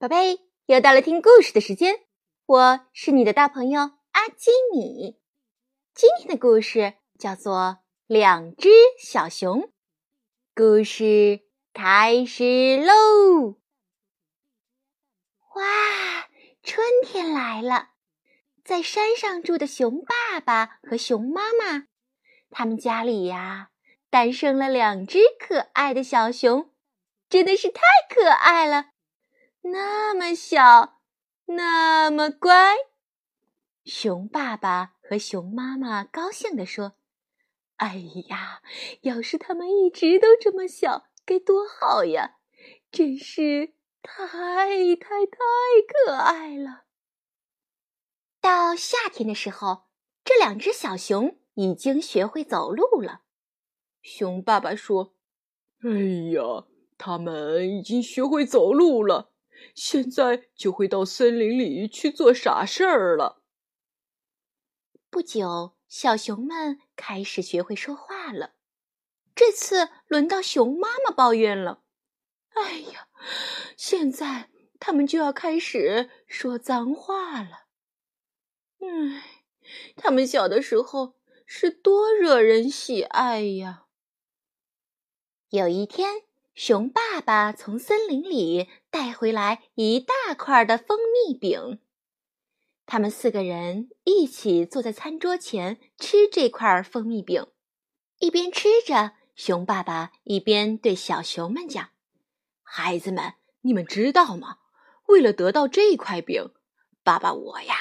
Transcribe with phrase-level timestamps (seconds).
[0.00, 2.06] 宝贝，又到了听故事的时间，
[2.46, 3.80] 我是你的大朋友
[4.12, 5.20] 阿基米。
[5.92, 7.52] 今天的故事叫做
[8.06, 9.60] 《两只小熊》。
[10.54, 11.42] 故事
[11.74, 13.58] 开始喽！
[15.56, 16.30] 哇，
[16.62, 17.90] 春天来了，
[18.64, 21.88] 在山上住的熊爸爸和熊妈妈，
[22.48, 23.68] 他们家里呀，
[24.08, 26.72] 诞生了两只可爱的小熊，
[27.28, 28.89] 真的是太可爱了。
[29.62, 31.00] 那么小，
[31.46, 32.76] 那么乖，
[33.84, 36.94] 熊爸爸和熊妈妈高兴地说
[37.76, 37.96] ：“哎
[38.28, 38.62] 呀，
[39.02, 42.38] 要是他们一直都这么小，该多好呀！
[42.90, 44.16] 真是太
[44.96, 45.38] 太太
[45.86, 46.84] 可爱了。”
[48.40, 49.88] 到夏天的时候，
[50.24, 53.24] 这两只小熊已经学会走路了。
[54.00, 55.14] 熊爸爸说
[55.84, 55.90] ：“哎
[56.32, 56.66] 呀，
[56.96, 59.29] 他们已经学会走路了。”
[59.74, 63.42] 现在就会到森林里去做傻事儿了。
[65.10, 68.54] 不久，小熊们开始学会说话了。
[69.34, 71.82] 这次轮到熊妈妈抱怨了
[72.54, 73.08] ：“哎呀，
[73.76, 77.66] 现在他们就要开始说脏话了。
[78.80, 79.44] 唉，
[79.96, 83.86] 他们小的时候是多惹人喜爱呀。”
[85.50, 86.29] 有一天。
[86.62, 91.80] 熊爸爸从森林里带回来一大块的蜂蜜饼，
[92.84, 97.46] 他们四个人一起坐在餐桌前吃这块蜂蜜饼。
[98.18, 101.88] 一边吃着，熊爸爸一边对小熊们讲
[102.62, 104.58] ：“孩子们，你们知道吗？
[105.06, 106.50] 为了得到这块饼，
[107.02, 107.74] 爸爸我呀，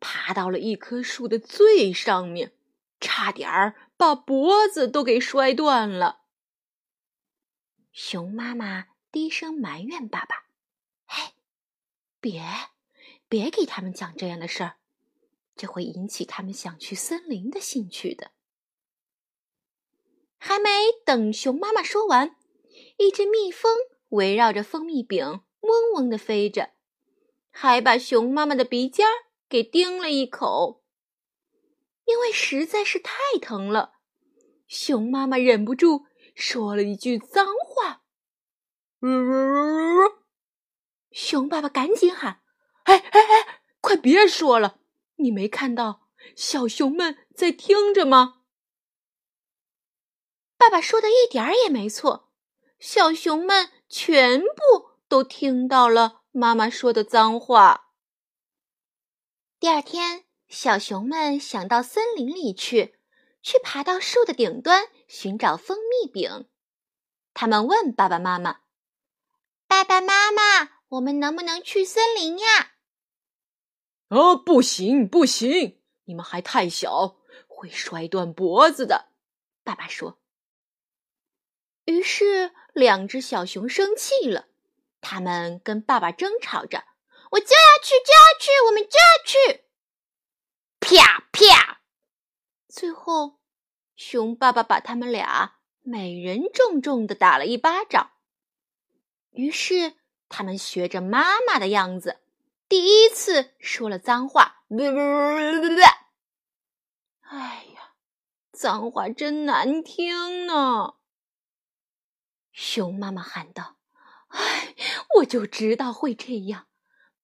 [0.00, 2.52] 爬到了一棵树的最上面，
[3.00, 6.16] 差点儿把脖子都给摔断了。”
[8.00, 10.44] 熊妈妈低声埋怨爸爸
[11.04, 11.32] ：“嘿，
[12.20, 12.40] 别，
[13.28, 14.76] 别给他们讲这样的事儿，
[15.56, 18.30] 这会引起他们想去森林的兴趣的。”
[20.38, 20.70] 还没
[21.04, 22.36] 等熊妈妈说完，
[22.98, 23.76] 一只蜜蜂
[24.10, 26.70] 围绕着蜂蜜饼嗡嗡的飞着，
[27.50, 29.10] 还把熊妈妈的鼻尖儿
[29.48, 30.84] 给叮了一口。
[32.04, 33.94] 因为实在是太疼了，
[34.68, 36.06] 熊妈妈忍不住。
[36.38, 38.04] 说了一句脏话，
[41.10, 42.42] 熊爸爸赶紧喊
[42.86, 44.78] ：“哎哎哎，快别说了！
[45.16, 48.42] 你没看到小熊们在听着吗？”
[50.56, 52.30] 爸爸说的一点儿也没错，
[52.78, 54.46] 小熊们全部
[55.08, 57.90] 都听到了妈妈说的脏话。
[59.58, 62.97] 第二天，小熊们想到森林里去。
[63.42, 66.48] 去爬到树的顶端寻找蜂蜜饼，
[67.34, 68.60] 他们问爸爸妈妈
[69.66, 72.72] ：“爸爸妈妈，我们能不能去森林呀
[74.08, 77.16] ？”“啊，不行不行，你们还太小，
[77.46, 79.10] 会摔断脖子的。”
[79.62, 80.18] 爸爸说。
[81.84, 84.48] 于是两只小熊生气了，
[85.00, 86.84] 他们跟爸爸争吵着
[87.32, 89.64] ：“我就要去，就要去，我们就要去！”
[90.80, 91.77] 啪啪，
[92.68, 93.38] 最后。
[93.96, 98.12] 熊爸爸把他们俩每人重重的打了一巴掌。
[99.32, 99.94] 于是
[100.28, 102.20] 他们学着妈妈的样子，
[102.68, 104.62] 第一次说了脏话。
[107.22, 107.94] 哎呀，
[108.52, 110.94] 脏话真难听呢！
[112.52, 113.78] 熊妈妈喊道
[114.30, 114.76] ：“哎，
[115.16, 116.68] 我就知道会这样。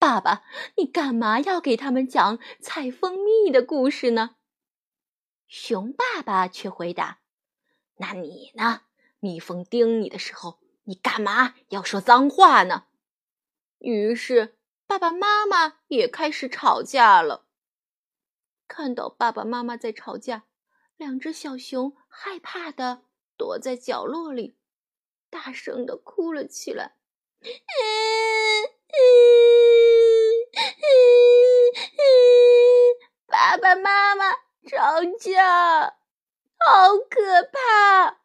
[0.00, 0.42] 爸爸，
[0.76, 4.34] 你干嘛要给他们讲采蜂蜜的故事呢？”
[5.56, 7.20] 熊爸爸却回答
[7.94, 8.80] ：“那你呢？
[9.20, 12.86] 蜜蜂叮你的时候，你干嘛要说脏话呢？”
[13.78, 17.46] 于是爸爸妈妈也开始吵架了。
[18.66, 20.42] 看到爸爸妈妈在吵架，
[20.96, 23.04] 两只小熊害怕的
[23.36, 24.58] 躲在角落里，
[25.30, 26.96] 大声的哭了起来
[33.28, 34.34] 爸妈妈。
[34.66, 35.98] 吵架，
[36.58, 38.20] 好可怕！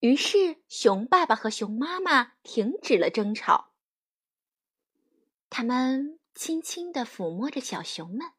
[0.00, 3.72] 于是，熊爸爸和熊妈妈停止了争吵。
[5.48, 8.32] 他们轻轻的抚摸着小熊们，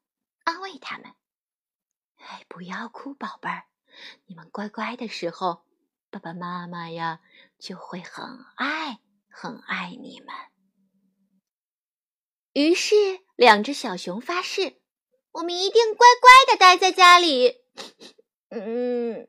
[0.44, 1.16] 安慰他们
[2.18, 3.66] ：“哎，不要哭，宝贝儿，
[4.26, 5.66] 你们乖乖的时候，
[6.10, 7.22] 爸爸妈妈呀
[7.58, 9.00] 就会很爱
[9.30, 10.36] 很爱你们。”
[12.54, 12.96] 于是，
[13.36, 14.82] 两只小熊发誓。
[15.36, 17.62] 我们一定乖乖的待在家里。
[18.48, 19.28] 嗯，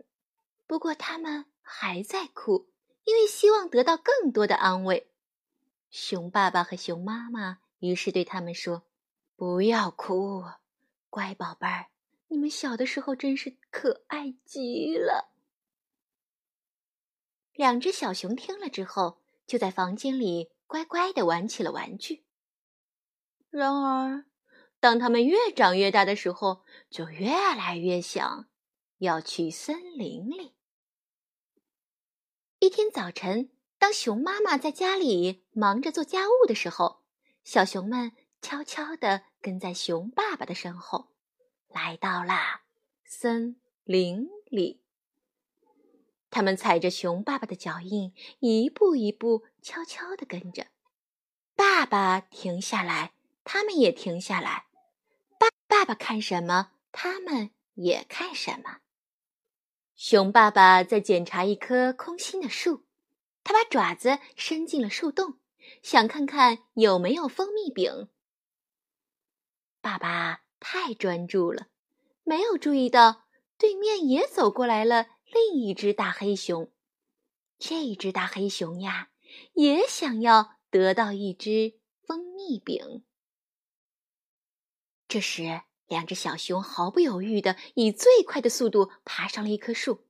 [0.68, 2.68] 不过他们还在哭，
[3.02, 5.10] 因为希望得到更多的安慰。
[5.90, 8.84] 熊爸爸和熊妈妈于是对他们说
[9.34, 10.44] ：“不要哭，
[11.10, 11.86] 乖宝贝儿，
[12.28, 15.32] 你们小的时候真是可爱极了。”
[17.52, 22.24] 两只小熊听了之后，就在房间里乖乖的玩起了玩具。
[23.50, 24.26] 然而，
[24.86, 28.46] 当他们越长越大的时候，就越来越想
[28.98, 30.54] 要去森林里。
[32.60, 37.02] 一天早晨，当熊妈妈在家里忙着做家务的时候，
[37.42, 41.08] 小熊们悄悄地跟在熊爸爸的身后，
[41.66, 42.60] 来到了
[43.04, 44.80] 森林里。
[46.30, 50.68] 他们踩着熊爸爸的脚印，一步一步悄悄地跟着。
[51.56, 54.65] 爸爸停下来，他们也停下来。
[55.76, 58.78] 爸爸看什么，他们也看什么。
[59.94, 62.86] 熊爸爸在检查一棵空心的树，
[63.44, 65.38] 他把爪子伸进了树洞，
[65.82, 68.08] 想看看有没有蜂蜜饼。
[69.82, 71.66] 爸爸太专注了，
[72.24, 73.26] 没有注意到
[73.58, 76.72] 对面也走过来了另一只大黑熊。
[77.58, 79.10] 这只大黑熊呀，
[79.52, 83.04] 也想要得到一只蜂蜜饼。
[85.08, 85.62] 这时。
[85.88, 90.04] 两只小熊毫不犹豫地以最快的速度爬上了一棵树，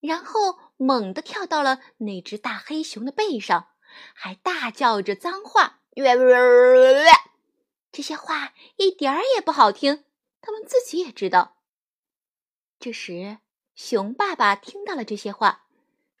[0.00, 3.68] 然后猛地跳到了那只大黑熊的背上，
[4.14, 5.82] 还大叫着脏话。
[7.92, 10.04] 这些话一点儿也不好听，
[10.40, 11.58] 他们自己也知道。
[12.78, 13.40] 这时，
[13.74, 15.66] 熊爸爸听到了这些话，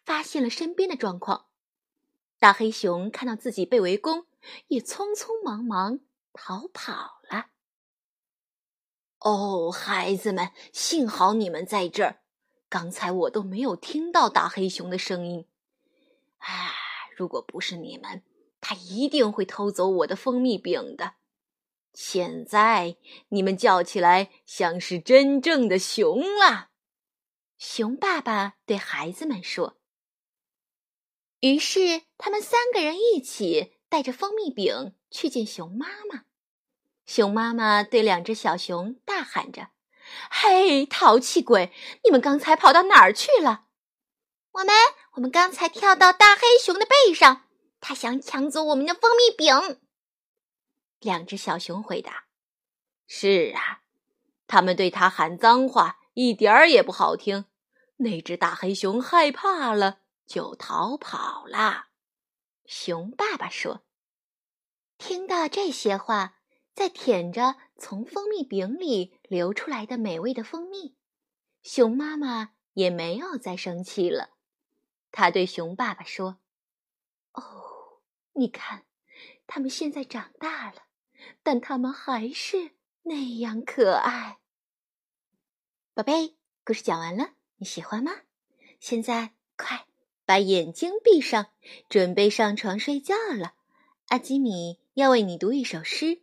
[0.04, 1.46] 发现了身边的状况。
[2.38, 4.26] 大黑熊看到自己被围攻，
[4.68, 6.00] 也匆匆忙忙
[6.34, 7.46] 逃跑了。
[9.20, 12.20] 哦，孩子们，幸好你们在这儿。
[12.68, 15.46] 刚才我都没有听到大黑熊的声音。
[16.38, 16.72] 啊，
[17.16, 18.22] 如果不是你们，
[18.60, 21.14] 他一定会偷走我的蜂蜜饼的。
[21.92, 22.96] 现在
[23.28, 26.70] 你们叫起来像是真正的熊了。
[27.58, 29.78] 熊爸爸对孩子们说。
[31.40, 36.24] 于是，他们三个人一起带着蜂蜜饼去见熊妈妈。
[37.10, 39.70] 熊妈妈对两只小熊大喊着
[40.30, 41.72] ：“嘿，淘气鬼！
[42.04, 43.64] 你们刚才跑到哪儿去了
[44.54, 44.72] ？”“我们，
[45.14, 47.48] 我们刚才跳到大黑熊的背上，
[47.80, 49.80] 他想抢走我们的蜂蜜饼。”
[51.00, 52.26] 两只小熊回答
[53.08, 53.80] ：“是啊，
[54.46, 57.46] 他们对他喊脏话，一点儿也不好听。
[57.96, 59.98] 那只大黑熊害怕了，
[60.28, 61.86] 就逃跑了。”
[62.66, 63.82] 熊爸爸说
[64.96, 66.34] ：“听到这些话。”
[66.80, 70.96] 在舔着从蜂蜜饼里流出来的美味的蜂蜜，
[71.62, 74.30] 熊妈妈也没有再生气了。
[75.12, 76.38] 她对熊爸爸说
[77.36, 78.00] ：“哦，
[78.32, 78.86] 你看，
[79.46, 80.84] 他们现在长大了，
[81.42, 82.70] 但他们还是
[83.02, 84.38] 那样可爱。”
[85.92, 88.22] 宝贝，故事讲完了，你喜欢吗？
[88.78, 89.84] 现在快
[90.24, 91.48] 把眼睛闭上，
[91.90, 93.52] 准备上床睡觉了。
[94.06, 96.22] 阿基米要为你读一首诗。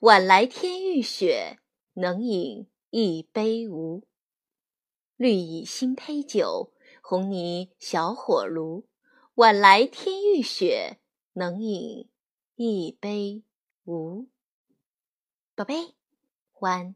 [0.00, 1.58] 晚来天欲雪，
[1.92, 4.06] 能饮一杯无？
[5.16, 8.88] 绿蚁新醅酒，红泥小火炉。
[9.34, 11.00] 晚来天欲雪，
[11.34, 12.08] 能饮
[12.54, 13.44] 一杯
[13.84, 14.30] 无？
[15.54, 15.94] 宝贝，
[16.60, 16.94] 晚。